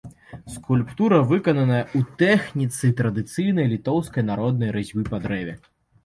Скульптура 0.51 1.17
выкананая 1.31 1.81
ў 1.97 2.15
тэхніцы 2.21 2.89
традыцыйнай 3.01 3.67
літоўскай 3.73 4.23
народнай 4.31 4.73
разьбы 4.77 5.03
па 5.11 5.17
дрэве. 5.27 5.53